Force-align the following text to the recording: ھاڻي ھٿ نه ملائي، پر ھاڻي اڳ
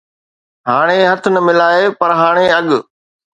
ھاڻي 0.69 0.99
ھٿ 1.09 1.21
نه 1.33 1.39
ملائي، 1.47 1.83
پر 1.99 2.09
ھاڻي 2.19 2.45
اڳ 2.57 2.67